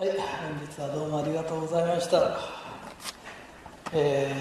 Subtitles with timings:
[0.00, 0.18] はい、本
[0.66, 2.38] 日はどうもありがとうございました。
[3.92, 4.34] え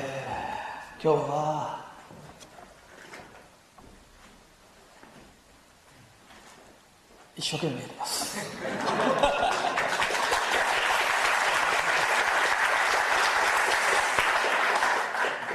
[0.97, 1.86] ー、今日は、
[7.36, 8.39] 一生懸命やります。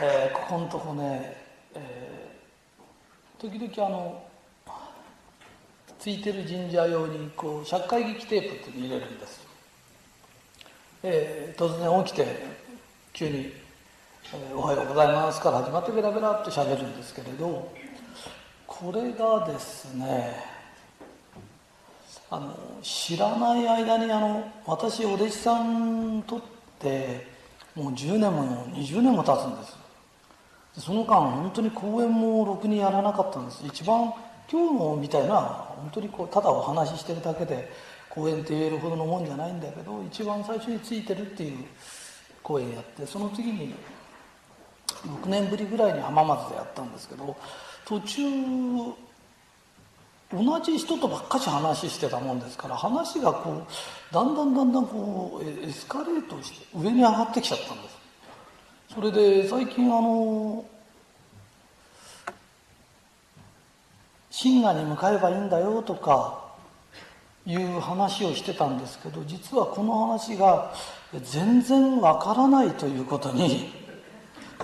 [0.02, 1.34] えー、ここのとこね、
[1.75, 4.23] えー、時々あの、
[5.98, 9.53] ついてる神社用にこう社会劇テープっていうの入れるんですよ。
[11.06, 12.26] えー、突然起きて
[13.12, 13.52] 急に、
[14.32, 17.68] えー「おはようございます」から始まってベラベラっと喋るんですけれど
[18.66, 20.34] これがですね
[22.30, 26.40] あの知らない間にあの私お弟子さんとっ
[26.78, 27.27] て
[27.74, 29.77] もう10年も20年も経つんです。
[30.86, 33.62] その間本当に講演もろくにやらなかったんです。
[33.66, 34.10] 一番
[34.50, 35.36] 今日のみたいな
[35.77, 37.70] 本当にこうただお話ししてるだけで
[38.14, 41.64] 講演って言えるほどのもんじゃないんだけど一番最初についてるっていう
[42.42, 43.75] 講演やってその次に
[44.86, 47.36] 6年ぶりぐらいに浜松でやったんですけど
[47.84, 48.22] 途中
[50.33, 53.66] 同じ人とばっかし話してたもんですから話がこ
[54.11, 57.98] うだんだんだんだんこうエスカレートして上に上がってきちゃったんです。
[58.94, 60.64] それで最近あの
[64.30, 66.44] 神河に向かえばいいんだよとか
[67.47, 70.73] いう話をしてたんですけど実はこの話が
[71.23, 73.73] 全然わからないということに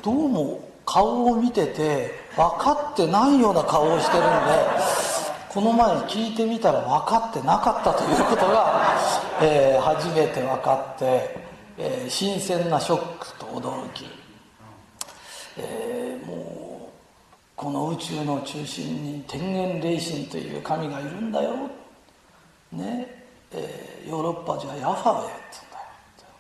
[0.03, 4.31] どうも顔を見てて分かってないような顔をしてるんで
[5.51, 8.97] この前聞いてみたら分かってなかったということが、
[9.43, 11.37] えー、初めて分かって、
[11.77, 14.07] えー、新鮮なショックと驚き、
[15.59, 16.91] えー、もう
[17.57, 21.69] この宇宙の中心に天元霊神という神がいるんだよ
[22.73, 23.21] ね
[23.53, 26.33] えー、ヨーロッパじゃヤファウェって言うんだよ。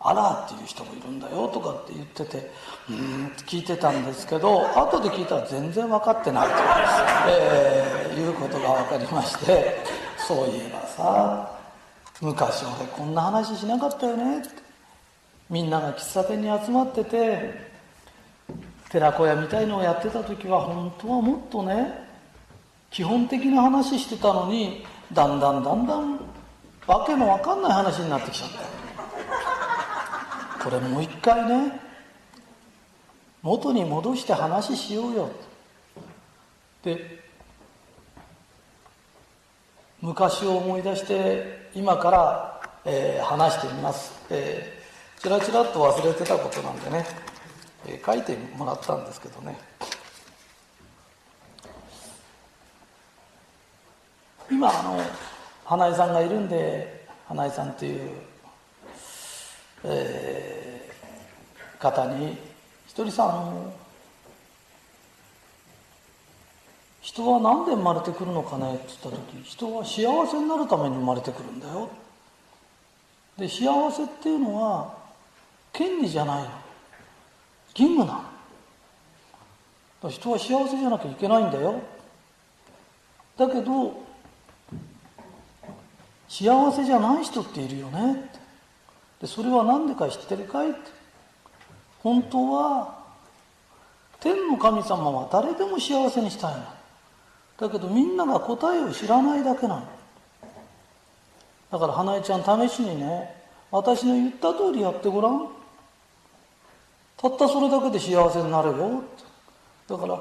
[0.00, 2.50] アラーっていう人もいるんだよとかって言ってて
[2.90, 6.54] うん聞いてたんですけど後で聞いたら全然分かってないと、
[7.28, 9.78] えー、いうことが分かりまして
[10.18, 11.58] そういえばさ
[12.20, 14.64] 昔俺こんな話しなかったよねって。
[15.50, 17.54] みんなが喫茶店に集まってて
[18.90, 21.92] 寺子屋みたいのをやってた時は本当はもっとね
[22.90, 26.20] 基本的な話してたのにだんだんだんだん
[26.86, 28.50] わけのわかんない話になってきちゃっ
[30.58, 30.64] た。
[30.64, 31.80] これもう一回ね
[33.42, 35.30] 元に戻して話しようよ。
[36.82, 37.22] で
[40.00, 47.06] 昔を思い出して今から、えー、話してみます、えー、ちらちらっと忘れてたことなんでね、
[47.86, 49.56] えー、書いてもらったんですけどね。
[54.50, 55.00] 今あの
[55.64, 58.10] 花江さんがいるんで花江さんっていう、
[59.84, 62.36] えー、方に
[62.86, 63.72] 「ひとりさん
[67.00, 71.88] 人は何で生まれてくるのかね?」って言った時人は幸せになるために生まれてくるんだよ。
[73.38, 74.94] で幸せっていうのは
[75.72, 76.50] 権利じゃないの。
[77.76, 78.22] 義務な
[80.02, 80.08] の。
[80.10, 81.80] 人は幸せじゃなきゃいけないんだよ。
[83.36, 84.03] だけど
[86.28, 88.30] 幸せじゃない人っているよね
[89.20, 90.78] でそれは何でか知ってるかいって。
[92.02, 93.02] 本当は
[94.20, 96.64] 天の神様は誰でも幸せにしたいの。
[97.56, 99.88] だけどみんなが答えを知らないだけなの。
[101.70, 103.34] だから花江ちゃん試しにね
[103.70, 105.48] 私の言った通りやってごらん。
[107.16, 109.02] たったそれだけで幸せになるよ
[109.88, 110.20] だから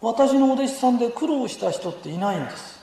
[0.00, 2.79] 私のお弟子さんで苦労した人っていないんです。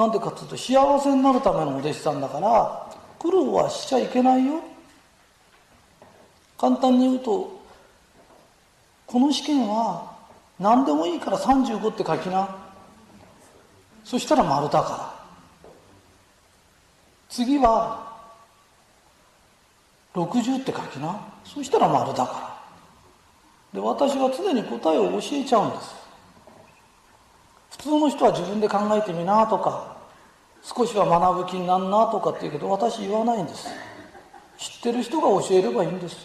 [0.00, 4.62] なんでかっていうと幸せになるためのお弟子さんだから苦労はしちゃいけないよ。
[6.56, 7.60] 簡単に言うと
[9.06, 10.16] この試験は
[10.58, 12.48] 何でもいいから35って書きな。
[14.02, 15.14] そしたら丸だから。
[17.28, 18.10] 次は
[20.14, 21.20] 60って書きな。
[21.44, 22.60] そしたら丸だか
[23.74, 23.80] ら。
[23.80, 25.94] で私は常に答えを教えちゃうんです。
[27.72, 29.89] 普通の人は自分で考えてみなとか
[30.62, 33.68] 少しは学ぶ気になんなとかって言うけど私言わないんです。
[34.58, 36.16] 知ってる人が教えればいいんです。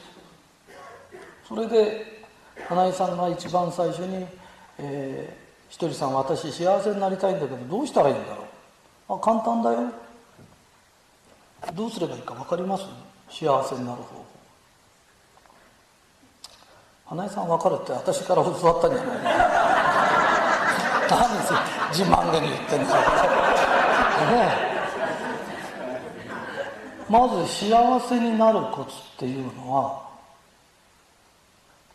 [1.48, 2.24] それで
[2.68, 4.26] 花井さんが一番最初に
[4.78, 8.44] 「えー、ひとりさん私幸せになりたいんだけどどうしたらいいんだろ
[9.10, 9.80] う」あ簡単だよ。
[11.74, 12.86] どうすればいいか分かります？
[13.30, 14.26] 幸せになる方法。
[17.08, 19.18] 花井さん分かるって私から教わったんじゃない
[21.10, 21.40] 何
[21.94, 22.86] 自慢げに言ってんの。
[22.88, 23.45] ね
[27.10, 30.10] まず幸せになるコツっていうのは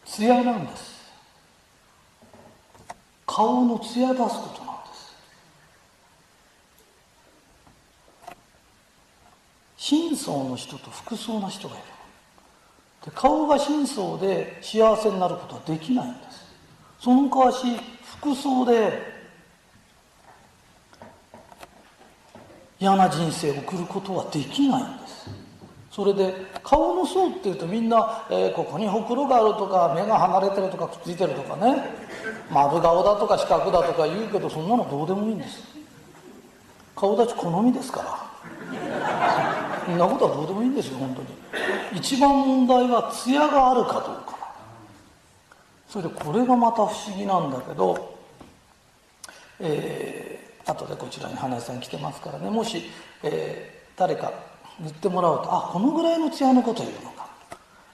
[0.04, 1.00] 艶なんです。
[3.26, 5.14] 顔の艶出すことなんです。
[9.76, 11.84] 真相の人と服装な人がいる。
[13.04, 16.44] で顔が真相で幸せになることはできないんです。
[17.00, 17.66] その代わし
[18.18, 19.19] 服装で
[22.80, 25.30] 嫌な人生を送ることはできないんです。
[25.90, 26.32] それで
[26.62, 31.84] 顔の層っていうとみんな、えー、ここにほくろがあるとか目が離れてるとかくっついてるとかね。
[32.50, 35.62] 丸顔だとか四角だとか言うけどそんなのどうでもいいんです。
[36.96, 38.30] 顔立ち好みですから。
[39.84, 41.28] そんなことはどうでもいいんですよ本当に。
[41.92, 44.54] 一番問題は艶があるかどうか。
[45.88, 48.16] それでこれがまた不思議なんだけど
[49.58, 50.19] えー
[50.70, 52.50] 後でこちらに花屋さん来てますからね。
[52.50, 52.82] もし、
[53.22, 54.32] えー、誰か
[54.80, 57.28] 塗ってもらうとあこのぐらいの艶のこと言うのか、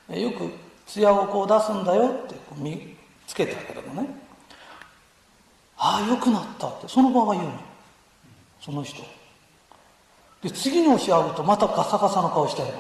[0.08, 0.50] えー、よく
[0.86, 2.96] 艶をこう出すんだよってこう見
[3.26, 4.08] つけてあげるのね。
[5.78, 6.88] ああよくなったって。
[6.88, 7.52] その場は言うの。
[8.60, 9.02] その人。
[10.42, 12.74] で次の日会うとまたガサガサの顔してるの。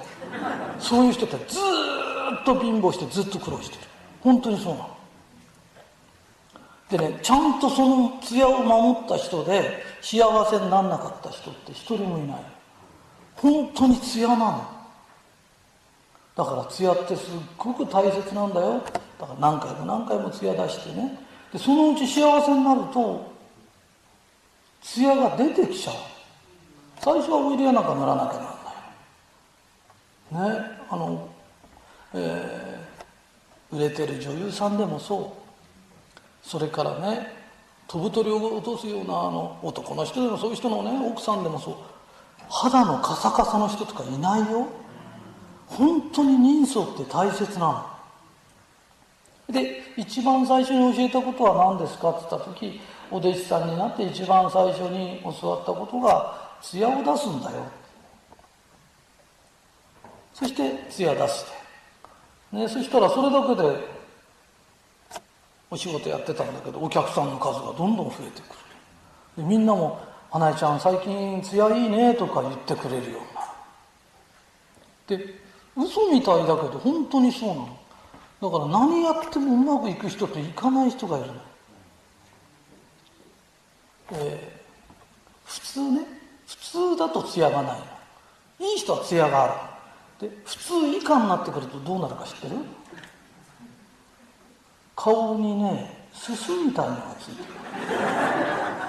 [0.78, 3.82] そういう人ってずっと貧乏してずっと苦労してる。
[4.20, 4.95] 本当にそうなの。
[6.90, 10.18] でねちゃんとその艶を守った人で幸
[10.48, 12.38] せにならなかった人って一人もいない。
[13.34, 14.76] 本当に艶なの。
[16.36, 18.82] だから艶ってすっごく大切なんだよ。
[19.18, 21.18] だから何回も何回も艶出してね。
[21.52, 23.32] でそのうち幸せになると
[24.82, 25.94] 艶が出てきちゃう。
[27.00, 28.38] 最初はオイルやなんか塗らなきゃ
[30.30, 30.60] ならない。
[30.60, 31.28] ねあの、
[32.14, 35.45] えー、売れてる女優さんでもそう。
[36.46, 37.26] それからね
[37.88, 41.74] 飛ぶ鳥を落とすようなあの男の人でもそういう人のね奥さんでもそう。
[42.48, 44.68] 肌のカサカサの人とかいないよ。
[45.66, 47.66] 本当に人相って大切な
[49.48, 49.52] の。
[49.52, 57.66] で一番最初に教えたことは何ですかって言った時お弟子さんになって一番最初に教わったことが艶を出すんだよ。
[60.32, 63.95] そして艶出して、ね、そしたらそれだけで
[65.70, 68.50] お仕事やってたんだけどお客さんの数がどんどん増えてくる。
[69.38, 75.24] でみんなも「花江ちゃん最近艶いいね」とか言ってくれるようになる。
[75.24, 75.34] で
[75.76, 77.76] 嘘みたいだけど本当にそうなの。
[78.40, 81.34] だから何やってもうまくいく人といかない人がいるの。
[84.12, 86.00] えー、普通ね。
[86.46, 87.86] 普通だと艶がないの。
[88.68, 89.76] いい人は艶があ
[90.20, 90.28] る。
[90.28, 92.56] で普通以下になってくるとどうなるか知ってる？
[94.96, 97.48] 顔にねすすみたいのがついてる。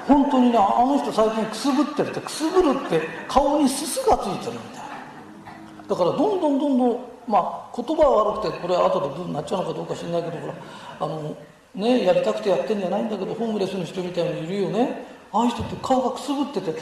[0.07, 5.83] 本当にねあの人最近くすぶってるってくすぶるって顔にすすがついてるみたいな。
[5.89, 10.53] だからどんどんどんどんまあ言葉は悪くてこれは後でブーになっちゃうのかどうか知んないけどほら
[11.01, 11.37] あの
[11.75, 15.05] ねやりたくてやってんじゃないんだけどホームレスの人みたいにいるよね。
[15.33, 16.73] ああいう人って顔がくすぶってて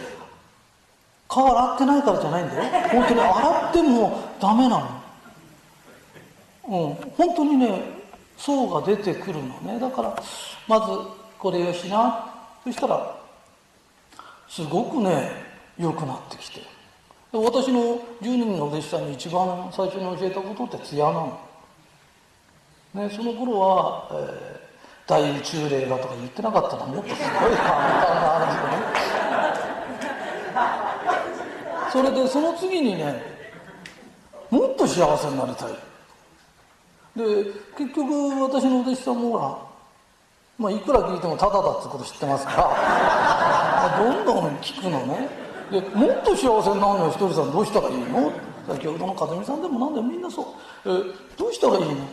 [1.28, 2.63] 顔洗ってないからじゃないんだよ。
[2.92, 4.86] 本当に洗ってもダメなの。
[6.68, 6.95] うん。
[7.18, 7.94] 本当にね
[8.37, 9.79] 層が出てくるのね。
[9.79, 10.15] だから
[10.67, 10.85] まず
[11.37, 12.31] これよしな。
[12.63, 13.15] そしたら
[14.47, 15.31] すごくね
[15.77, 16.61] 良くなってきて。
[17.31, 21.39] 私の10人の弟子さんに一番最初に教えたことって艶なの、
[22.94, 29.06] ね、その頃は、えー、大宇宙霊がとか言ってなかったらもっとすごい簡単な話でね。
[31.92, 33.21] それでその次にね
[34.49, 35.94] もっと幸せになりたい。
[37.16, 37.24] で
[37.78, 38.12] 結局
[38.44, 39.66] 私のお弟子さんもほら
[40.57, 45.28] まあ、いくら聞いてもタダだってこと知ってますからどんどん聞くのね。
[45.69, 48.31] でもっと幸せになるのよひとりさんどうしたらいいの？
[48.66, 50.45] 先ほどの和美さんでも何でもみんなそう。
[50.86, 52.07] えどうしたらいいの？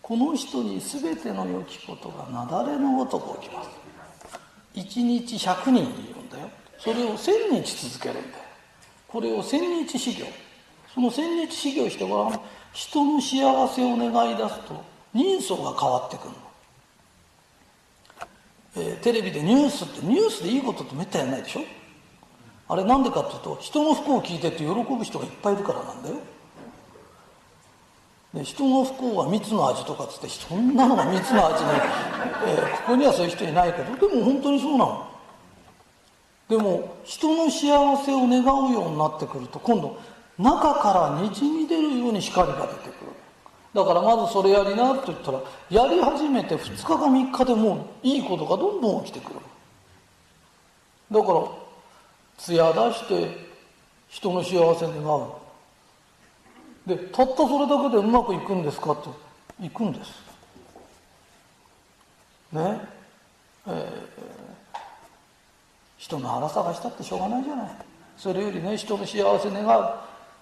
[0.00, 3.70] この人に全ての良きことが雪崩のごとく起きます。
[4.76, 6.48] 1日100人いるんだよ。
[6.78, 8.44] それを1000日続けるんだよ。
[9.08, 10.26] これを1000日修行
[10.94, 12.40] その1000日修行してごらん。
[12.76, 16.36] 人の幸せを願い出すと人相が変わってくるの、
[18.76, 21.60] えー、テレビでニュースってニュースでいいことってめったやないでしょ？
[22.68, 26.16] あれなんでかっていうと人の不幸を聞いてって喜ぶ人がいっぱいいるからなんだよ。
[28.34, 31.70] で人の不幸は蜜の味とかっつってそんなのが蜜の味に、
[32.46, 35.06] えー、ここにはそういう人いないけどでも本当にそうなの。
[36.50, 39.98] でも人の幸せを願うようになってくると今度
[40.38, 43.12] 中からにじみ出るに光が出てくる。
[43.74, 49.40] だからまずそれやりなと言ったらやり始めて2日か3日でもういいことがどんどん起きてくる。
[51.12, 51.40] だから
[52.38, 53.46] 艶出して
[54.08, 55.30] 人の幸せ願う。
[56.86, 59.10] でたったそれだけでうまくいくんですかって
[59.66, 60.10] いくんです。
[62.52, 62.80] ね。
[63.66, 63.74] えー、
[65.98, 67.70] 人の腹探したってしょうがないじゃない。
[68.16, 69.66] それよりね人の幸せ願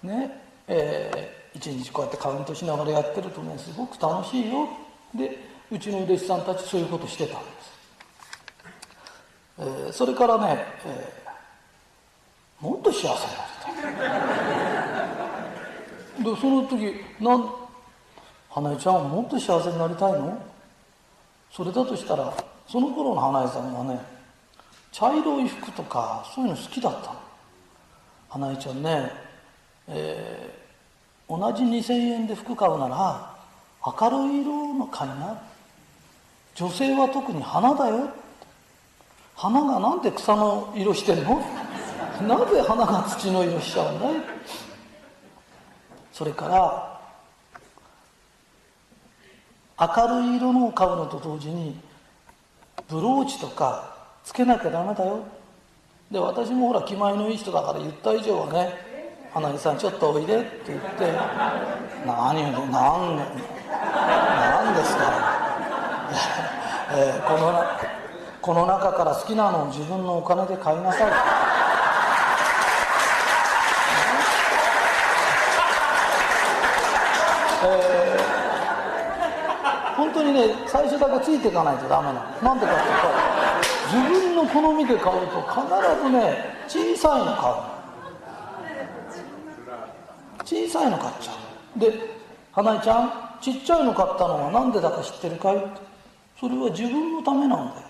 [0.03, 0.07] う。
[0.07, 0.41] ね。
[0.67, 4.67] えー、一日こうやってカウントしながらやってるとねすごく楽しいよ。
[5.15, 5.39] で
[5.71, 7.71] うちの弟子さんたちそういうことしてたんです、
[9.59, 13.95] えー、それからね、えー、もっと幸せになり
[16.19, 16.35] たい。
[16.35, 17.49] でその時なん
[18.49, 20.37] 花江ちゃんはもっと幸せになりたいの？
[21.51, 22.33] それだとしたら
[22.67, 23.99] その頃の花江さんはね
[24.91, 27.19] 茶色い服とかそういうの好きだったの。
[28.29, 29.11] 花江ちゃんね、
[29.87, 30.64] えー、
[31.29, 33.35] 同じ2000円で服買うなら
[33.85, 35.41] 明るい色の買いな。
[36.55, 38.09] 女性は特に花だよ。
[39.35, 41.41] 花がなんで草の色してんの？
[42.25, 44.13] なぜ花が土の色しちゃうんだい？
[46.13, 46.97] それから
[49.77, 51.77] 明るい色のを買うのと同時に
[52.87, 55.19] ブローチとかつけなきゃダメだよ。
[56.09, 58.73] で私もほら気前のいい人だから言った以上はね
[59.35, 61.11] 「花井さんちょっとおいで」って言って
[62.07, 65.03] 「何言うの何何ですか」
[66.95, 67.65] えー、この
[68.41, 71.07] この中から好きなのを自分のお金で買いなさい。
[77.67, 82.21] えー、本当にね最初だけついていかないとダメなの。
[82.41, 83.07] なんでかっていうと
[83.97, 87.74] 自分の好みで買うと必ずね小さいの買うの。
[90.45, 91.33] 小さいの買っちゃ
[91.75, 91.79] う。
[91.79, 91.91] で
[92.51, 93.11] 花江ちゃん
[93.41, 95.57] ちっちゃいの買ったのは何でだか知ってるかい？
[96.39, 97.87] それは自分のためなんだよ。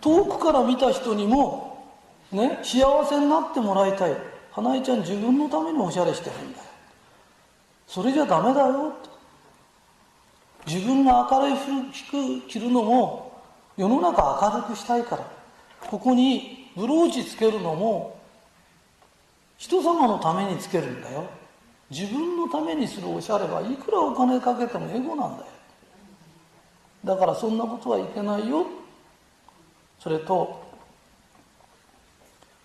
[0.00, 1.84] 遠くから見た人にも
[2.30, 4.16] ね幸せになってもらいたい。
[4.52, 6.64] 花江ちゃん自分のためにおしゃれしてるんだよ。
[7.86, 8.92] それじゃダメだよ
[10.66, 13.42] 自分が明るい服着るのも
[13.76, 15.26] 世の中明るくしたいから。
[15.80, 18.13] ここにブローチつけるのも
[19.58, 21.24] 人様のためにつけるんだよ。
[21.90, 25.46] 自分のためにするおしゃれはいくらお金かけてもエゴなんだよ。
[27.04, 28.66] だからそんなことはいけないよ。
[30.00, 30.62] それと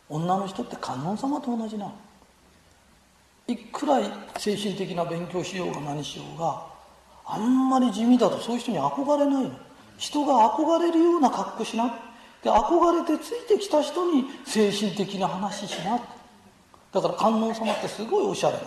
[0.09, 1.91] 女の人って観音様と同じな
[3.47, 3.99] いくら
[4.37, 6.65] 精神的な勉強しようが何しようが
[7.25, 9.51] あんまり地味だとそういう人に憧れないの。
[9.97, 11.93] 人が憧れるような格好しな。
[12.41, 15.99] で憧れてついてきた人に精神的な話しな。
[16.91, 18.61] だから観音様ってすごいおしゃれな、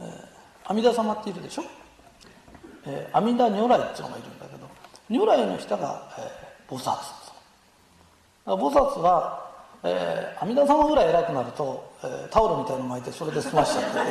[0.00, 1.62] えー、阿弥陀様っているでしょ？
[2.86, 4.68] えー、阿弥陀如来っていうのがいるんだけど
[5.08, 6.98] 如来の下が、えー、菩薩
[8.44, 9.50] 菩薩は、
[9.84, 14.04] えー、阿弥陀様ぐらい偉くなると、えー、タオルみたいの巻いてそれで済ましちゃってね、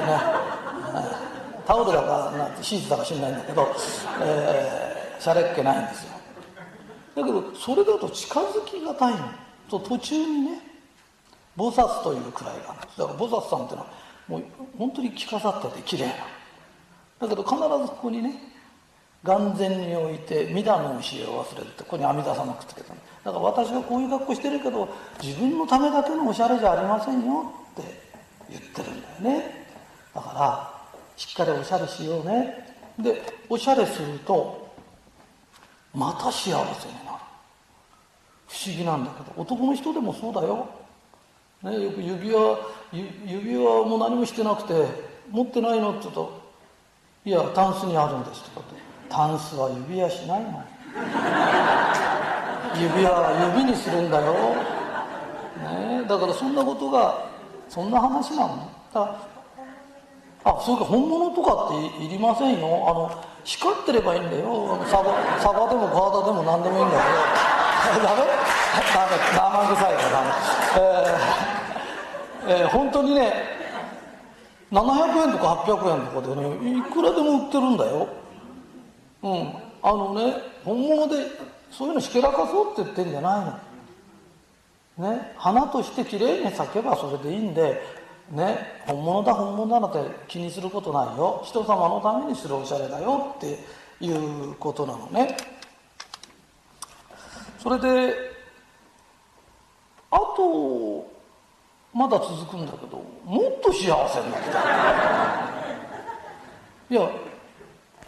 [1.67, 3.67] タオルだかなんてシーツだか知んないんだけど、
[4.21, 6.11] えー、しゃれっ気ないんですよ。
[7.15, 9.19] だけどそれだと近づきがたいの。
[9.69, 10.70] と途中にね
[11.57, 12.97] 菩薩というくらいがあるんです。
[12.99, 13.91] だから菩薩さんっていうのは
[14.27, 14.43] もう
[14.77, 16.13] 本当に着飾ってて綺麗な。
[17.27, 18.33] だけど必ずここにね
[19.23, 24.89] 眼前に置いて弥陀の教えを忘れるってここに阿弥陀様くっつけただから私はこういう格好してるけど
[25.21, 27.83] 自分のためだけのおしゃれじゃありませんよって
[28.49, 29.67] 言ってるんだよね。
[30.15, 30.81] だから
[31.15, 32.75] しっかりおしゃれしようね。
[32.97, 34.73] でおしゃれすると
[35.93, 36.65] また幸せになる。
[38.47, 40.67] 不思議なんだけど男の人でもそうだよ、
[41.63, 42.57] ね、よく指輪
[42.91, 44.73] 指輪も何もしてなくて
[45.29, 46.41] 持ってないのって言うと
[47.23, 50.63] 「いやタンスにあるんです」とかってタンスは指輪しないの。
[52.73, 57.25] 指輪は指にするんだよ、ね、だからそんなことが
[57.69, 58.67] そんな話なの？
[58.93, 59.15] だ
[60.43, 62.65] あそうか本物とかっていりませんよ。
[62.89, 63.11] あの
[63.43, 64.79] 光ってればいいんだよ。
[64.87, 67.50] サバサバでもガーダでも何でもいいんだよ
[67.83, 68.21] けどダメ
[68.93, 69.95] ダメ生臭い。
[69.95, 70.27] からダメ
[72.47, 73.33] えー、えー、本当にね
[74.71, 78.07] 700円とか800円とかでねいくらでも売ってるんだよ。
[79.23, 79.53] うん。
[79.83, 81.25] あのね本物で
[81.71, 83.59] そういうのひけらかそうって言ってんじゃな
[84.97, 85.11] いの。
[85.11, 85.33] ね。
[85.37, 87.81] 花としてきれいに咲けばそれでいいんで
[88.31, 88.83] ね。
[88.87, 91.41] 本物だ本物だなんて気にすることないよ。
[91.45, 93.59] 人様のためにするおしゃれだよって
[93.99, 95.35] いうことなのね。
[97.61, 98.15] それで
[100.09, 101.07] あと
[101.93, 104.51] まだ続くんだけどもっと幸せになりた
[106.89, 106.95] い。
[106.95, 107.09] や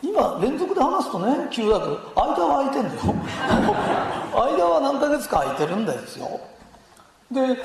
[0.01, 3.01] 今連続で話すとね急だけど間は空いてんだよ。
[4.33, 6.41] 間は何ヶ月か空いてるんですよ。
[7.31, 7.55] で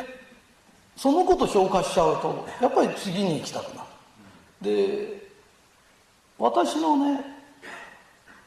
[0.95, 3.89] そのこと消化しちゃうとやっぱり次に行きたくなる。
[4.61, 5.29] で
[6.39, 7.25] 私のね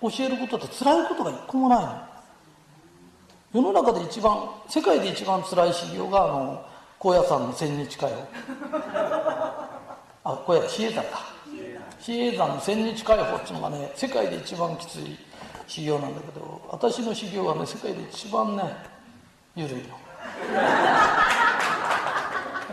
[0.02, 2.11] 教えることって辛いことが一個もないの。
[3.54, 6.66] 世の中で一番世界で一番辛い修行があの
[7.00, 8.16] 高野山の千日会を。
[10.24, 11.10] あこれ比叡山だ。
[12.00, 15.18] 比叡山の千日解放っていうのがね世界で一番きつい
[15.68, 18.64] 修行なんだけど私の修行はね世界で一番ね
[19.56, 19.80] 緩いの、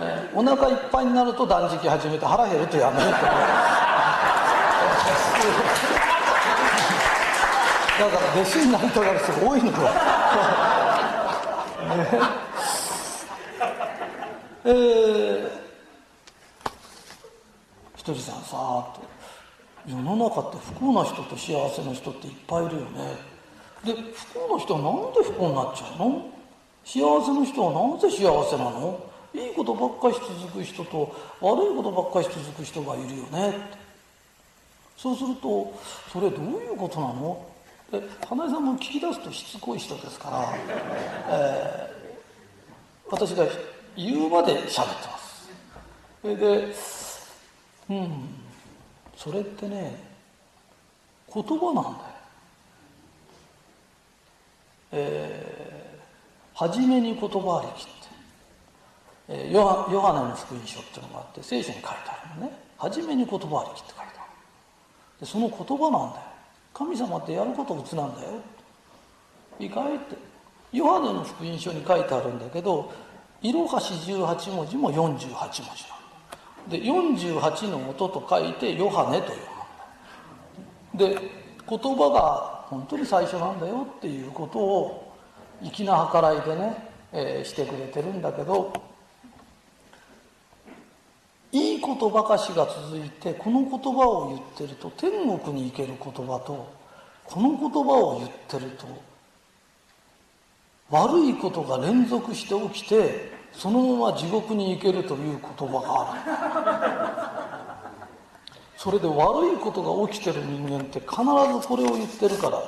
[0.00, 3.16] えー、お腹いっぱいになると断食始めて腹減るとやめると。
[7.98, 9.78] だから弟子になりたがる人が多いのよ、ね
[14.64, 15.50] えー、
[17.96, 19.08] ひとりさんさーっと。
[19.88, 23.16] 世の中って不幸な人と幸せな人っていっぱいいるよね。
[23.84, 26.26] で不幸な人はなんで不幸になっちゃうの？
[26.84, 29.00] 幸せの人はなぜ幸せなの？
[29.34, 33.54] いいことばっかりし続く人と悪いことばっかりし続く人がいるよね
[34.96, 35.72] そうすると
[36.12, 37.38] それどういうことなの？
[37.90, 40.54] で花江さんも聞き出すとしつこい人ですから、
[41.30, 43.46] えー、私が
[43.96, 45.50] 言うまで喋ってます。
[46.20, 46.74] それで
[47.88, 48.10] うん
[49.16, 49.96] それってね
[51.32, 51.94] 言葉なんだよ。
[54.92, 57.92] えー、初めに言葉ありきって、
[59.28, 62.52] えー、ヨハヨハネの福音書っていうのがあって聖書に書いてあるのね。
[62.76, 64.30] 初めに言葉ありきって書いてある。
[65.20, 66.27] でその言葉なんだよ。
[66.78, 68.28] 神様ってやることうつなんだよ。
[69.58, 70.16] 意外って。
[70.72, 72.92] ヨハネの福音書に書いてあるんだけど
[73.40, 75.96] 色は四十八文字も四十八文字な
[76.66, 76.82] んで
[77.36, 79.40] 48の音と書いてヨハネと読
[80.98, 81.20] むんだ。
[81.20, 81.30] で
[81.68, 85.16] 言葉が本当に最初なんだよっていうことを
[85.62, 88.72] 粋な計らいでね、えー、してくれてるんだけど
[91.52, 96.72] いいことばかしが続いてこの言葉を言ってると天国に行ける言葉と
[97.24, 98.86] この言葉を言ってると
[100.90, 107.58] 悪いことが連続して起きてそのまま地獄に行けるという言葉がある。
[108.76, 111.10] それで悪いことが起きてる人間って必
[111.60, 112.62] ずこれを言ってるから、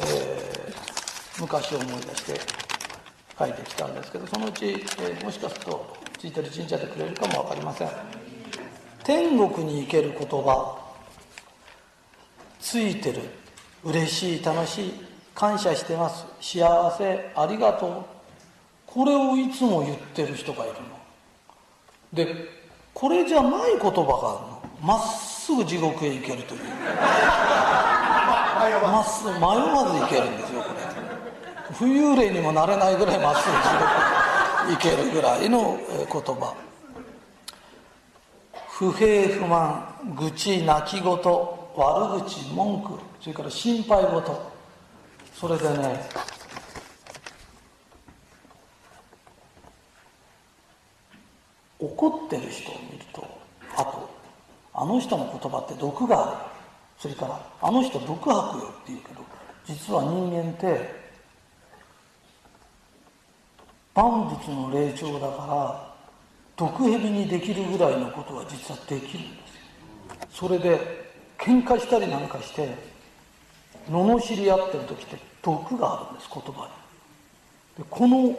[0.00, 2.40] えー、昔思い出して
[3.38, 7.88] 書いてきたんですけどそのうち、えー、もしかするとついてる神社でくれるかも分かりません。
[9.04, 10.74] 天国に行ける言葉
[12.58, 13.20] ついてる。
[13.84, 14.94] 嬉しい楽しい。
[15.34, 16.24] 感謝してます。
[16.40, 18.06] 幸せありがとう。
[18.86, 20.80] これをいつも言ってる人がいるの。
[22.14, 22.34] で
[22.94, 24.62] これじゃない言葉があるの。
[24.80, 26.60] まっすぐ地獄へ行けるという。
[28.82, 30.80] まっすぐ迷わず行けるんですよこれ。
[31.74, 34.13] 浮遊霊にもなれないぐらいまっすぐ地獄
[34.70, 36.54] へ行けるぐらいの言葉。
[38.68, 44.52] 不平不満愚痴泣き言悪口文句それから心配事。
[45.34, 46.00] それでね
[51.78, 53.26] 怒ってる人を見ると
[53.76, 54.10] あと
[54.72, 56.38] あの人の言葉って毒がある。
[56.98, 59.20] それからあの人毒吐くよって言うけど
[59.66, 61.03] 実は人間って
[63.94, 65.94] 万物の霊長だから
[66.56, 69.38] 毒蛇にできるぐらいのことは実はできるんで
[70.30, 70.78] すそれで
[71.38, 72.74] 喧嘩したりなんかして
[73.88, 76.70] 罵り合ってる時って毒があるんです言葉
[77.78, 77.84] に。
[77.84, 78.36] でこの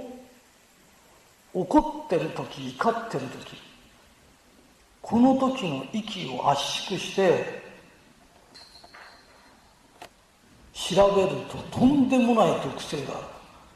[1.54, 3.62] 怒ってる時怒ってる時
[5.02, 7.64] この時の息を圧縮して
[10.74, 13.35] 調べるととんでもない毒性がある。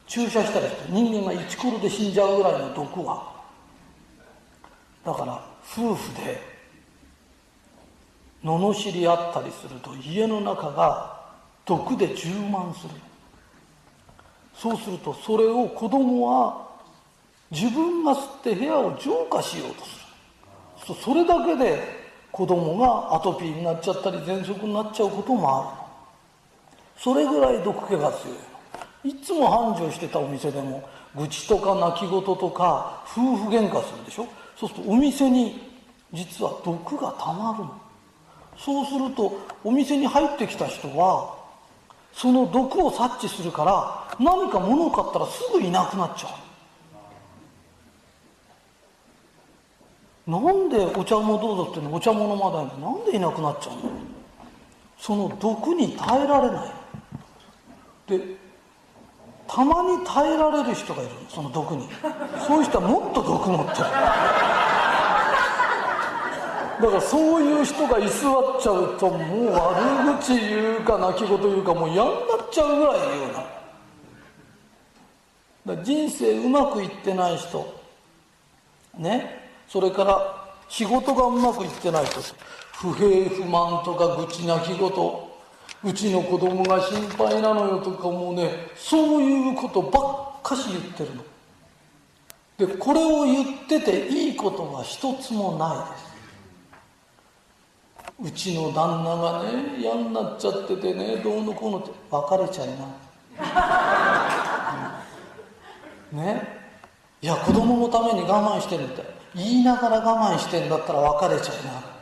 [0.09, 3.31] 注射したりして人間がイチコロで死んじゃうぐらいの毒は
[5.05, 5.41] だから
[5.71, 6.41] 夫婦で
[8.43, 11.19] 罵り合ったりすると家の中が
[11.65, 12.89] 毒で充満する。
[14.55, 16.67] そうするとそれを子供は
[17.51, 20.95] 自分が吸って部屋を浄化しようとする。
[21.01, 21.81] それだけで
[22.31, 25.67] 子供がアトピーになっちゃったり喘息になっちゃうこともある。
[26.97, 28.48] それぐらい毒気が強い。
[29.03, 34.27] いつも繁盛してたお店でも愚痴とか泣き言とか夫婦喧嘩するでしょ？
[34.57, 35.69] そうするとお店に
[36.11, 37.81] 実は毒がたまるの。
[38.57, 41.37] そうするとお店に入ってきた人は
[42.11, 46.29] その毒を察知するから何か物を買ったらすぐいなくなっちゃ
[50.27, 51.93] うなんでお茶もどうぞっての？
[51.93, 53.81] お茶も飲まないのなんでいなくなっちゃうの？
[54.97, 56.71] その毒に耐えられない。
[58.07, 58.48] で
[59.49, 61.89] たまに耐えられる人がいるその毒に。
[62.47, 63.77] そういう人はもっと毒持ってる。
[66.81, 73.33] だからそういう人が居座っちゃうともう悪口言うか泣き言言うかもう嫌になっちゃうぐらい言う
[75.65, 77.79] なだ人生うまくいってない人。
[78.97, 79.49] ね。
[79.67, 82.21] それから仕事がうまくいってない人。
[82.73, 85.28] 不平不満とか愚痴泣き言。
[85.83, 89.99] うちの子供が心配なのよとかもうねそういうことば
[90.39, 91.23] っかし言ってるの。
[92.57, 95.87] でこれを言ってていいことは一つもな
[98.21, 98.31] いです。
[98.31, 102.85] うちの旦那がね嫌になっちゃっててねどうのこうのって別れちゃいな、
[106.11, 106.59] うん、ね。
[107.21, 109.19] いや子供のために我慢してるって。
[109.35, 111.98] 言いながら我慢してんだったら別れちゃいな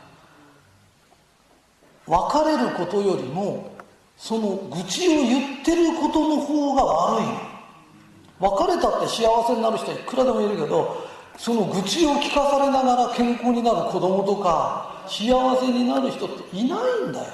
[2.08, 3.70] 別れることよりも
[4.16, 7.26] その愚痴を言ってることの方が悪い。
[8.40, 17.26] 別れたって幸せになる人はいくらでもいるけどその愚痴を聞かされながら健康になる子供とか幸せになる人っていないんだよ。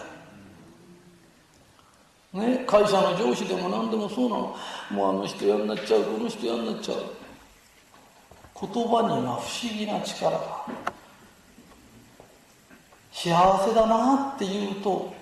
[2.32, 4.56] ね、会社の上司でも何でもそうなの。
[4.90, 6.98] もうあの人嫌になっちゃうこの人嫌になっちゃう。
[8.60, 10.66] 言葉には不思議な力が
[13.14, 13.30] 幸
[13.64, 15.14] せだなって言うと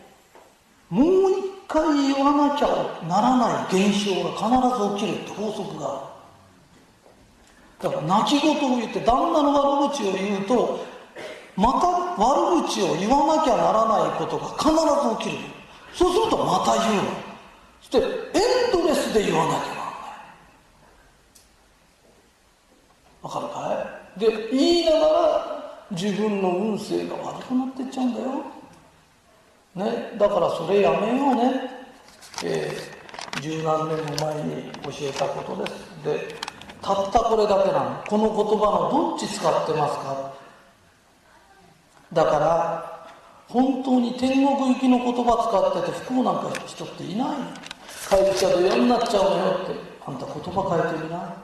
[0.88, 1.36] もう一
[1.68, 2.66] 回言わなきゃ
[3.06, 4.48] ならない現象が必
[4.82, 5.90] ず起きるって法則があ
[7.82, 7.90] る。
[7.90, 10.84] だから泣き言を言って旦那の悪口を言うと
[11.54, 14.76] また悪口を言わなきゃならないことが必ず
[15.30, 15.48] 起きる。
[15.94, 17.10] そうするとまた言うの。
[17.82, 18.04] そしてエン
[18.72, 19.84] ドレスで言わなきゃならない。
[23.22, 23.58] わかるか
[24.16, 24.20] い？
[24.20, 25.51] で言いながら
[25.92, 28.26] 自分の運勢が悪くなってっちゃうんだよ、
[29.74, 31.70] ね、だからそれやめようね、
[32.44, 35.74] えー、十何年も前に教えたことです。
[36.04, 36.34] で
[36.82, 38.02] たったこれだけなの。
[38.08, 40.32] この言葉のどっち使ってますか？
[42.12, 43.08] だから
[43.48, 47.28] 本当に天国行きの言葉使ってて不幸なんか人っていない。
[48.08, 51.36] 会社で嫌になっちゃうのよってあんた言葉変えてみな。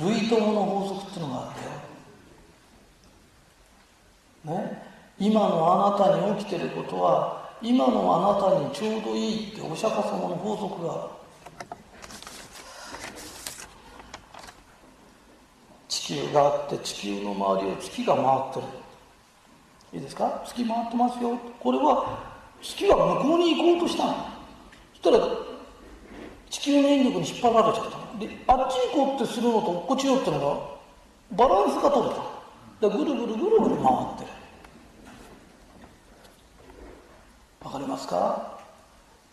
[0.00, 1.69] 類友の法則っていうのがあって
[4.44, 4.82] ね、
[5.18, 11.02] 今のあなたに起きてることは今のあなたにちょうどいいってお釈迦様の法則がある。
[15.88, 18.66] 地球があって地球の周りを月が回ってる。
[19.92, 20.42] いいですか？
[20.46, 21.38] 月回ってますよ。
[21.60, 22.18] これは
[22.62, 24.14] 月が向こうに行こうとしたの。
[24.94, 25.28] そしたら
[26.48, 32.39] 地球の引力に引っ張られちゃったであっち行こうってするのと落っこちようってのがバランスが取れた
[32.88, 34.30] ぐるぐるぐるぐる回ってる。
[37.62, 38.58] わかりますか、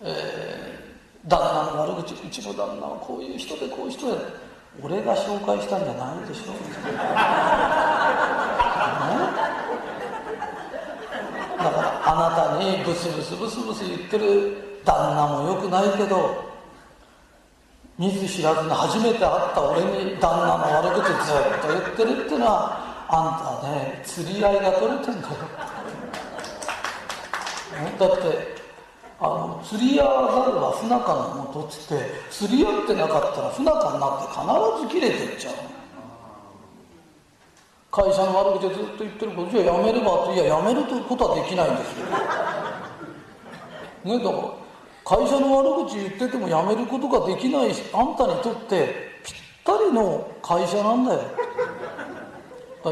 [0.02, 4.48] えー、旦那の悪口うちの旦那はこういう人でこういう人で。
[4.82, 6.58] 俺が紹介したんじゃないでしょ、 ね、
[11.58, 16.46] だからあなたにブスブスブスブス言ってる旦那もよくないけど
[17.98, 22.77] 見ず知らずに初めて会った俺に旦那の悪口ずっと言ってるっていうのは
[23.10, 25.36] あんたね釣り合いが取れてんだよ
[28.00, 28.58] だって
[29.20, 35.54] あの釣り合わざるは不仲のもとっつって釣り合ってなかったら不仲になって必ず切れてっちゃう
[37.90, 42.06] 会社の悪口でずっと言ってることじゃあやめればっていややめるということはできないんですよ
[44.06, 44.68] ねだから
[45.08, 51.22] 会社の悪口言っててもやめることができないあんたにとってぴったりの会社なんだよ。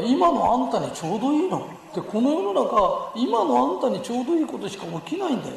[0.02, 1.68] 今のあんたにちょうどいいの？
[1.94, 5.54] でこの世の中今のあんたにちょうどいいことしか起きないんだよ。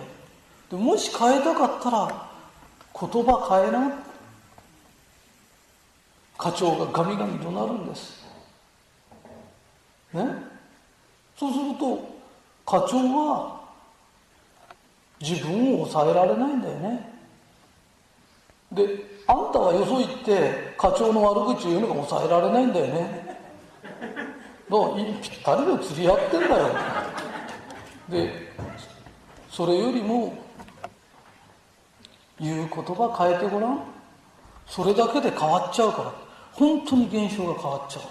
[0.70, 2.30] でもし変えたかったら
[3.00, 4.04] 言葉変えな。
[6.38, 8.24] 課長がガミガミ怒鳴るんです。
[10.14, 10.26] ね？
[11.38, 12.10] そうすると
[12.66, 13.60] 課長は
[15.22, 17.14] 自分を抑えられないんだよね。
[18.72, 18.84] で
[19.28, 23.29] あんたはよそ行って課長の悪口を言うのが抑えられないんだよね。
[24.70, 26.70] のぴったりの釣り合ってんだよ。
[28.10, 28.50] で
[29.50, 30.34] それよりも
[32.40, 33.84] 言う言葉変えてごらん。
[34.68, 36.14] それだけで変わっちゃうから。
[36.54, 38.04] 本当に現象が変わっちゃう。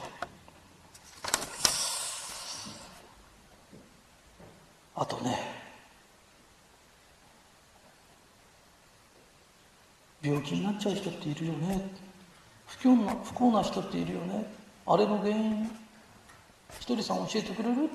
[4.97, 5.39] あとね
[10.21, 11.89] 病気になっちゃう人っているよね。
[12.67, 14.53] 不幸な不幸な人っているよね。
[14.87, 15.71] あれの原因。
[16.81, 17.91] ひとりさん教えてくれる？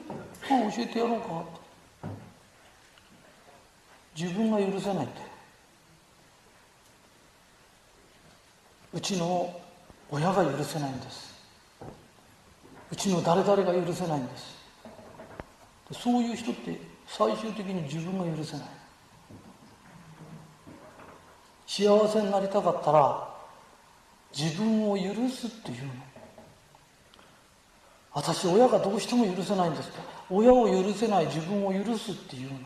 [0.45, 1.45] あ教えてやろうかと
[4.15, 5.21] 自分が許せないって。
[8.93, 9.59] うちの
[10.11, 11.33] 親が許せないんです。
[12.91, 14.55] うちの誰々が許せないんです。
[15.93, 18.67] そういう人って最終的に自分が許せない。
[21.65, 23.33] 幸せになりたかったら
[24.37, 25.93] 自分を許すっていうの。
[28.13, 29.99] 私親がどうしても許せないんですと
[30.29, 32.59] 親を許せない自分を許すっていうの。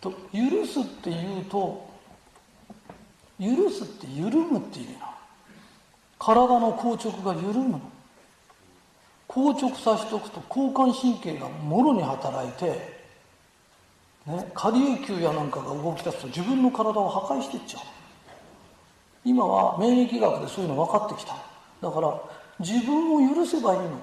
[0.00, 1.88] と許すっていうと
[3.38, 5.14] 許すって緩むっていう意味な
[6.18, 7.80] 体の硬直が緩むの。
[9.28, 12.66] 硬直させておくと交感神経がもろに働いて、
[14.26, 17.82] ね、下流球やなんかが動き出すと自分の体を破壊していっちゃう。
[19.24, 21.34] 今は免疫学でそういうの分かってきた。
[21.80, 22.20] だから
[22.60, 24.00] 自分を許せばいいの。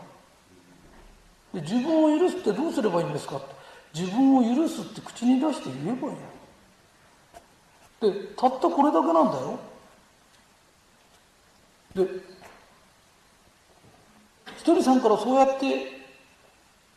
[1.54, 3.38] で自分を許すってどうすればいいんですか？
[3.38, 3.46] って
[3.94, 6.16] 自分を許すって口に出して言えばいい
[8.04, 8.14] の。
[8.14, 9.60] でたったこれだけなんだよ。
[11.96, 12.08] で
[14.58, 16.02] ひとりさんからそうやって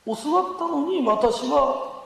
[0.06, 2.04] 教わったのに私は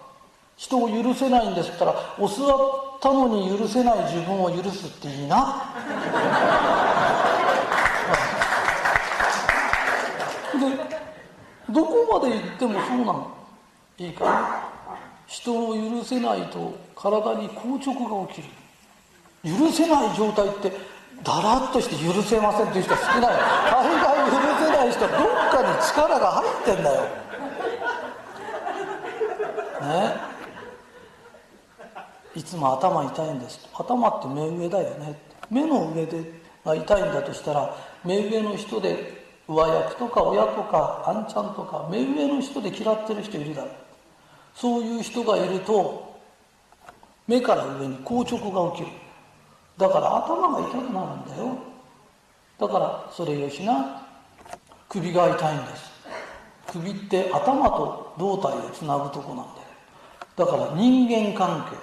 [0.57, 5.75] 人を許せないんですったら教わったのに許せない自分を許すっていいな
[10.55, 10.61] で
[11.71, 13.31] どこまで行ってもそうなの
[13.99, 14.71] いいか
[15.27, 18.49] 人を許せないと体に硬直が起きる。
[19.45, 20.73] 許せない状態って
[21.23, 23.31] だらっとして許せませんっていう人は少ない。
[23.71, 27.03] 大概許せない人はどっかに力が入ってんだよ。
[29.81, 30.29] ね？
[32.35, 33.69] いつも頭痛いんです。
[33.75, 43.71] 頭って目上だよね目の上でが痛いんだとしたら目上の人で上役とか親とかあんちゃんとか目上の人で嫌ってる人いるだろう。
[44.55, 46.21] そういう人がいると
[47.27, 48.93] 目から上に硬直が起きる。
[49.79, 51.57] だから頭が痛くなるんだよ。
[52.59, 54.07] だからそれよしな
[54.89, 55.91] 首が痛いんです。
[56.67, 59.69] 首って頭と胴体をつなぐとこなんだよ。
[60.37, 61.77] だから人間関係。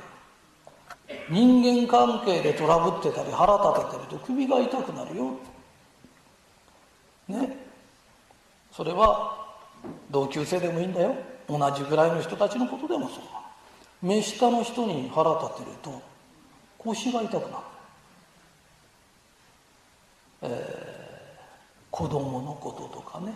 [1.30, 5.32] 人間関係でトラブってたり腹立ててると首が痛くなるよ。
[7.27, 7.57] ね。
[8.71, 9.45] それは
[10.11, 11.15] 同級生でもいいんだよ。
[11.47, 13.19] 同じぐらいの人たちのことでもそう。
[14.01, 16.01] 目下の人に腹立てると
[16.77, 17.63] 腰が痛くなる、
[20.41, 20.53] えー、
[21.89, 23.33] 子供のこととかね。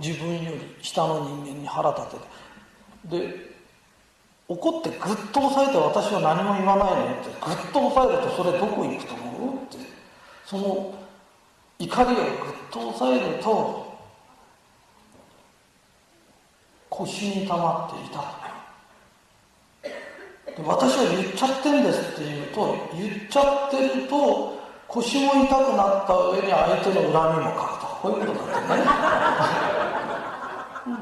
[0.00, 3.22] 自分より下の人間に腹立てて。
[3.24, 3.52] で
[4.48, 7.30] 怒ってぐっと押さえて私は何も言わないのって。
[7.40, 9.78] ぐっと押さえるとそれどこ行くと思うって。
[10.44, 10.94] その
[11.82, 12.26] 怒りをぐっ
[12.70, 13.98] と抑えると
[16.88, 18.42] 腰に溜まっていた。
[20.54, 28.80] で私は言っちゃってんですって言うと言っちゃってると腰も痛くなった上に相手の恨みもかくとこういうことだってね、
[30.86, 30.98] うん、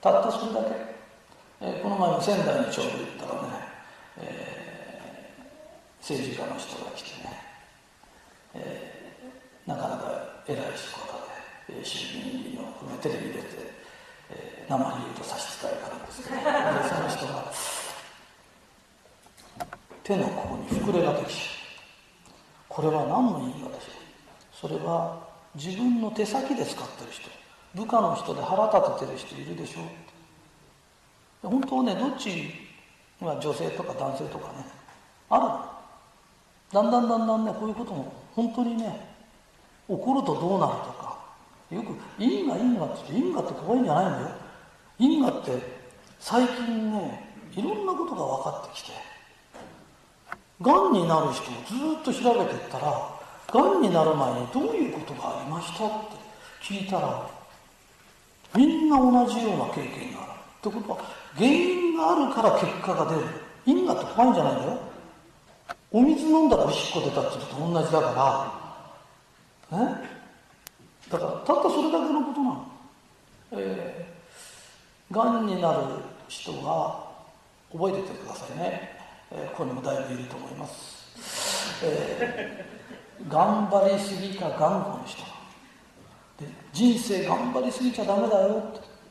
[0.00, 0.74] たったそれだけ、
[1.60, 3.48] えー、この前も仙台にちょうど行ったらね、
[4.16, 7.49] えー、政治家の人が来てね
[8.54, 11.12] えー、なかなか偉い仕事
[11.68, 13.46] で、えー、衆議院議員をテレビ出て、
[14.30, 17.52] えー、生に言うと差し支えがあるんですけどその人が
[20.02, 21.60] 手のここに膨れができちゃう
[22.68, 24.68] これは何の意味かでしょう。
[24.68, 25.18] それは
[25.54, 27.28] 自分の手先で使ってる人
[27.74, 29.80] 部下の人で腹立ててる人いるでしょ
[31.48, 31.48] う。
[31.48, 32.52] 本当はねどっち
[33.20, 34.64] まあ、女性とか男性とかね。
[35.28, 35.70] ある
[36.72, 39.08] だんだんだんだんねこういうことも本当にね
[39.88, 41.18] 怒るとどうなるとか
[41.70, 44.28] よく因果因果って言って因果って怖いんじゃないんだよ。
[44.98, 45.52] 因果って
[46.18, 48.92] 最近ねいろんなことが分かってきて
[50.60, 53.20] がんになる人をずっと調べてったら
[53.52, 55.94] がんになる前にどういうことがありましたって
[56.62, 57.26] 聞いたら
[58.54, 60.30] みんな同じような経験がある。
[60.60, 60.98] ってことは
[61.36, 63.26] 原因があるから結果が出る。
[63.64, 64.89] 因果って怖いんじゃないんだよ。
[65.92, 68.60] お水飲んだらおしっこ出たっていうのと同じだか
[69.70, 69.78] ら。
[69.78, 70.10] ね
[71.10, 72.66] だからたったそれだけのことなの。
[73.52, 75.78] えー、がんになる
[76.28, 77.10] 人は
[77.72, 78.96] 覚えててくださいね、
[79.32, 85.22] えー、ここにもだいぶいると思います、えー、頑張りすぎか頑固の人。
[86.38, 88.62] で人生頑張りすぎちゃダメだよ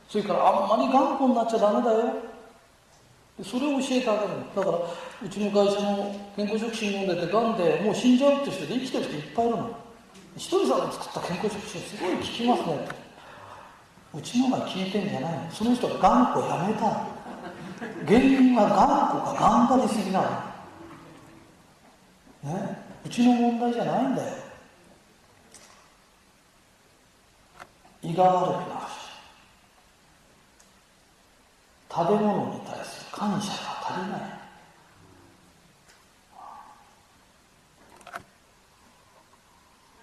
[0.08, 2.29] それからあんまり頑固になっちゃダメだよ。
[3.44, 4.30] それを教えてあげる。
[4.56, 4.78] だから
[5.26, 9.78] うちの会社の健康食品飲んでてがんでもう死んじゃうって人で生きてる人いっぱいいるの。
[10.36, 12.88] 一人さんが作った健康食品すごい効きますね
[14.14, 15.52] うちのが効いてんじゃないの。
[15.52, 17.08] その人が頑固やめたの。
[18.06, 18.78] 原因は頑
[19.24, 20.22] 固か頑張りすぎな
[22.44, 22.54] の。
[22.54, 22.78] ね？
[23.06, 24.34] うちの問題じゃないんだよ。
[28.02, 28.86] 胃が悪くなる
[31.92, 32.86] 食べ物に対する
[33.20, 34.22] 感謝が足りない。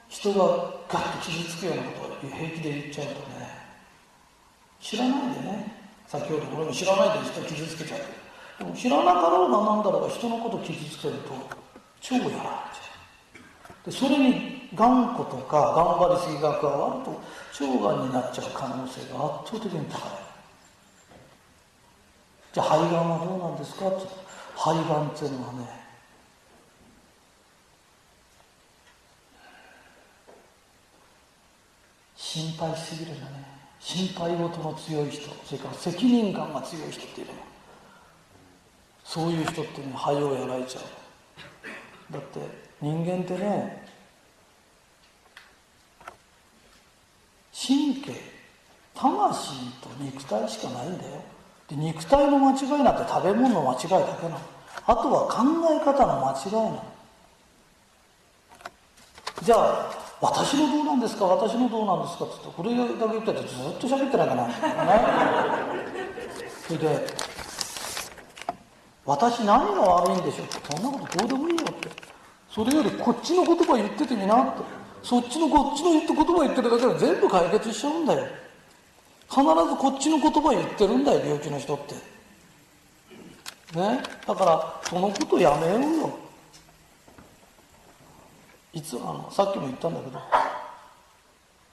[0.09, 0.45] 人が
[0.87, 3.49] ガッと傷つくようなことを平気で言っちゃうとね。
[4.83, 5.73] 知らないでね。
[6.07, 8.01] 先ほど俺も知らないで人を傷つけちゃう
[8.59, 11.33] でも知らなかろうが何だろうが人のことを傷つけると
[12.03, 12.43] 超やられちゃ
[13.83, 13.91] う。
[13.91, 17.11] でそれに頑固とか頑張りすぎが加わると
[17.65, 20.26] 腸がんになっちゃう可能性が圧倒的に高い。
[22.57, 23.87] じゃあ肺がんはどうなんですか？
[23.87, 24.07] って
[24.57, 25.69] 肺がんっていうのはね
[32.17, 33.45] 心配しすぎるんだね
[33.79, 37.33] 心配事の強い人それから責任感が強い人っていうの。
[37.35, 37.39] は
[39.05, 42.13] そういう人っていうのは肺をやられちゃう。
[42.15, 42.41] だって
[42.81, 43.87] 人間ってね
[47.53, 48.13] 神経
[48.95, 49.51] 魂
[49.83, 51.36] と肉体しかないんだよ。
[51.69, 54.41] で肉体の間違いなんて食べ物の間違いだけなの。
[54.87, 56.85] あとは考え方の間違いなの。
[59.43, 61.25] じゃあ私のどうなんですか？
[61.27, 62.25] 私のどうなんですか？
[62.25, 64.47] って言ってこれだけ言っててずっと喋ってないかな。
[64.47, 64.55] ね。
[66.67, 67.07] それで
[69.05, 71.89] 私何が悪いんでしょうってそんなことどうでもいいよって。
[72.51, 74.63] それよりこっちの言葉言っててみなって。
[75.03, 78.27] そっちのこっちの言って言葉言ってるだけで全部解決しちゃうんだよ。
[79.29, 81.95] 必ずこっちの言葉言ってるんだよ病気の人って。
[83.77, 84.01] ね？
[84.27, 86.19] だからそのことやめようよ。
[88.73, 90.19] いつあのさっきも言ったんだけど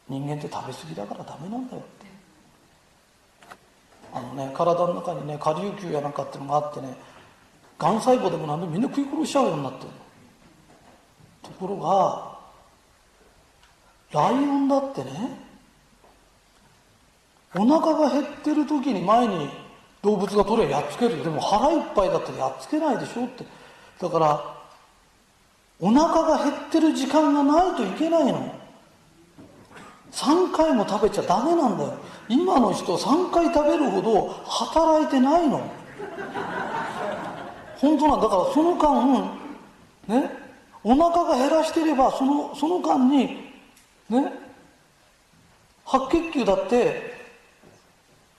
[0.09, 2.05] 人間って食べ過ぎだからダメなんだよって。
[4.13, 6.95] あのね体の中にね下流球やなんかっていうのがあってね
[7.79, 9.89] がん細胞でも何でもみんな食い殺しちゃうようになってる
[11.41, 12.37] ところが
[14.11, 15.11] ライオンだってね
[17.55, 19.49] お腹が減ってる時に前に
[20.01, 21.23] 動物が取れやっつける。
[21.23, 23.45] でも腹いっぱいだったらやっつけないでしょって。
[23.99, 24.55] だから
[25.79, 28.53] お腹が減ってる時間がないといけないの。
[30.11, 31.93] 3回も食べちゃダメなんだよ。
[32.29, 35.61] 今の人3回食べるほど働いてないの。
[37.77, 39.21] 本当なんだからその間
[40.07, 40.31] ね
[40.83, 43.51] お腹が減らしてればそのその間に
[44.09, 44.31] ね
[45.85, 47.12] 白血球だって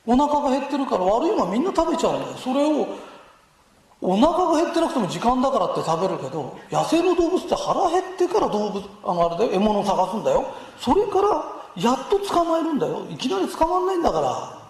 [0.07, 2.37] お腹が減ってるから悪いものみんな食べちゃうんだよ。
[2.37, 2.87] それを
[4.01, 10.45] お腹が減ってなくても時間だからって食べるけど野生の動物って腹減ってから動物あのあれだよ獲物を探すんだよ。
[10.79, 13.07] それからやっと捕まえるんだよ。
[13.09, 14.64] いきなり捕まんないんだから。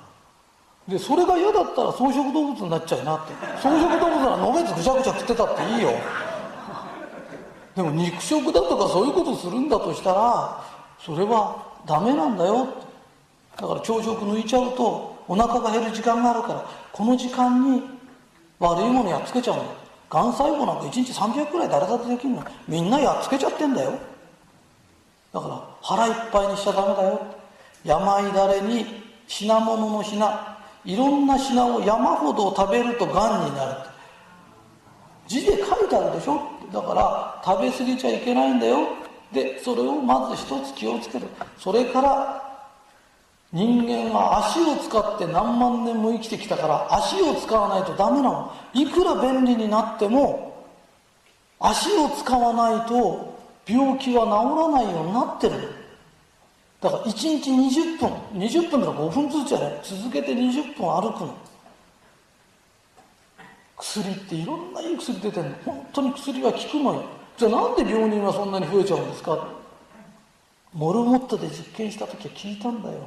[0.86, 3.32] でそれが嫌だったら草食動物になっちゃいなって。
[3.58, 5.90] 草食動物ならのべつぐちゃぐちゃ食ってたっていいよ。
[7.74, 10.64] でも肉食だとかそういうことするんだとしたら
[11.00, 12.68] それはダメなんだよ。
[13.56, 17.82] だから朝食抜いちゃうとお腹が減る時間があるからこの時間に
[18.58, 19.64] 悪いものやっつけちゃうの。
[20.10, 22.44] がん細胞なんか1日300くらい誰だってできるの。
[22.68, 23.92] みんなやっつけちゃってんだよ。
[25.32, 27.20] だから腹いっぱいにしちゃダメだよ。
[27.84, 28.86] 病だれに
[29.26, 33.76] 品物の品いろんな品を山ほど食べるとがんになる
[35.26, 36.40] 字で書いてあるでしょ。
[36.72, 38.78] だから食べ過ぎちゃいけないんだよ。
[39.32, 41.26] でそれをまず一つ気をつける。
[41.58, 42.43] それから
[43.54, 48.52] 人間は足を使って何万年も生きてきたから足を使わないとダメなの。
[48.74, 50.66] いくら便利になっても
[51.60, 54.30] 足を使わないと病気は治
[54.76, 55.54] らないようになってる
[56.80, 61.34] だから1日20分20分とか5分ずつじゃない続けて20分歩くの。
[63.78, 65.54] 薬っていろんないい薬出てるの。
[65.64, 67.04] 本当に薬は効くのよ。
[67.36, 69.46] じゃあなんで病人はそんなに増えちゃうんですか？
[70.72, 72.98] モルモットで実験した時は聞いたんだよ。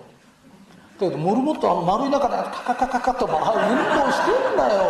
[0.99, 3.39] けどモルモットあの丸い中でカカカカカと運動
[4.11, 4.81] してんだよ。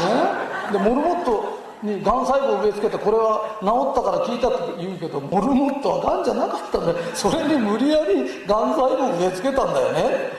[0.00, 0.72] ね？
[0.72, 6.98] でモルモットにがん細胞を植え付けてこれは治ったから聞いたって言うけどモルモットはがんじゃなかったんだよ。
[7.14, 10.30] それに無理やりがん細胞を植え付けたんだよね。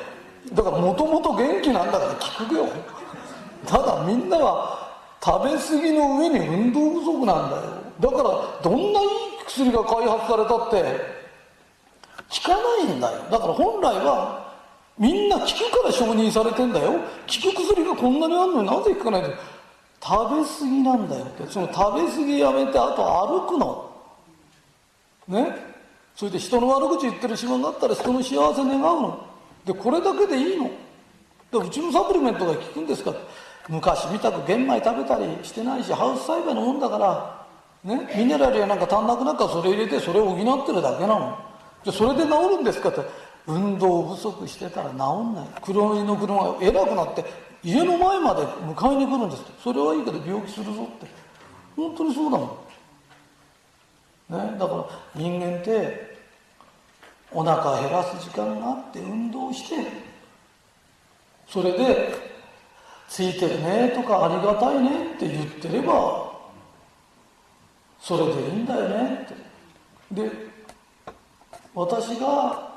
[0.53, 2.67] だからもともと元気なんだから聞くよ。
[3.67, 4.89] ただみんなは
[5.23, 7.63] 食べ過ぎの上に運動不足なんだよ。
[7.99, 8.23] だから
[8.63, 9.07] どんないい
[9.45, 11.20] 薬が開発されたって
[12.33, 13.23] 効かないんだよ。
[13.29, 14.53] だから本来は
[14.97, 16.91] みんな効くから承認されてんだよ。
[16.91, 19.37] 効く薬がこんなにあるのになぜ効かないんだよ
[20.03, 21.47] 食べ過ぎなんだよって。
[21.47, 23.91] その食べ過ぎやめてあと歩くの。
[25.27, 25.55] ね？
[26.15, 29.25] それで人の悪口言ってる暇があったら人の幸せ願うの。
[29.65, 30.71] でこれだけでいいの。
[31.51, 33.13] でうちのサプリメントが効くんですか？
[33.69, 37.45] 昔みたく玄米食べたりしてないしハウス栽培のもんだから
[37.83, 38.09] ね？
[38.15, 41.37] ミネラルやなんか足んなくなったらそれ入れてそれを補ってるだけなの。
[41.83, 43.01] じゃそれで治るんですかって。
[43.47, 45.47] 運動不足してたら治んない。
[45.63, 47.25] 黒いの車が偉くなって
[47.63, 49.51] 家の前まで迎えに来るんですって。
[49.63, 51.07] それはいいけど病気するぞって。
[51.75, 52.49] 本当にそうだもん。
[54.37, 56.17] ね、だから人間って
[57.31, 59.91] お腹減らす時間があって運動して
[61.49, 62.15] それで
[63.09, 66.31] 「ついてるね」とか「ありがたいね」って言ってれば
[67.99, 69.27] それでいいんだよね
[70.13, 70.29] って。
[70.29, 70.50] で
[71.73, 72.69] 私が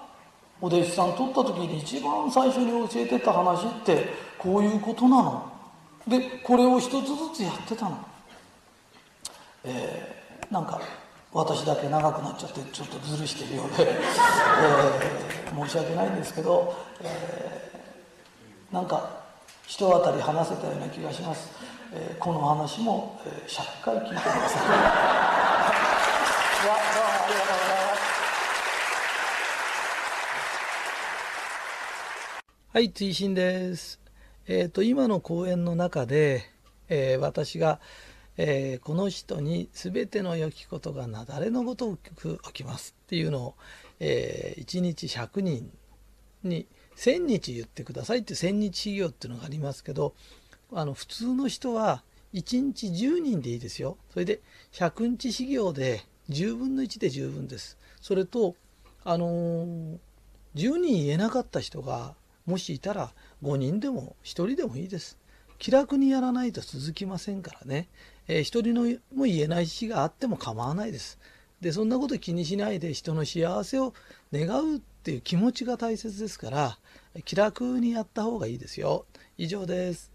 [0.61, 4.07] お弟子さん取った時に一番最初に教えてた話って
[4.39, 5.51] こういうことなの？
[6.07, 7.99] でこれを一つずつやってたの。
[9.65, 10.81] えー、なんか
[11.33, 19.11] 私だけ長くなっちゃってちょっとずるしてるようで、えー、申し訳ないんですけど、えー、なんか
[19.67, 21.51] 人当たり話せたような気がします、
[21.93, 24.23] えー、この話も、えー、100回聞いてください
[26.63, 26.77] どうもあ
[27.27, 28.05] りがとうございます
[32.75, 34.01] はい追伸です。
[34.49, 36.43] えっ、ー、と今の講演の中で、
[36.89, 37.79] えー、私が
[38.37, 42.97] 「えー、この人に全ての良きことがなだれのごとく起きます。
[43.05, 43.55] っていうのを、
[44.01, 45.71] え、1日100人
[46.43, 46.67] に
[46.97, 48.19] 1000日言ってください。
[48.19, 50.13] って1000日修行っていうのがありますけど
[50.73, 52.03] あの普通の人は
[52.33, 53.99] 1日10人でいいですよ。
[54.13, 54.41] それで
[54.73, 57.79] 100日修行で10分の1で十分です。
[58.01, 58.57] それと
[59.05, 59.65] あの、
[60.57, 62.17] 10人言えなかった人が
[62.47, 65.19] もしいたら5人でも1人でもいいです
[65.59, 67.89] 気楽にやらないと続きませんからね
[68.27, 68.83] えー、一人の
[69.15, 71.19] も言えない死があっても構わないです。
[71.61, 73.95] でそんなこと気にしないで人の幸せを
[74.33, 76.79] 願うっていう気持ちが大切ですから
[77.25, 79.07] 気楽にやった方がいいですよ。
[79.39, 80.14] 以上です。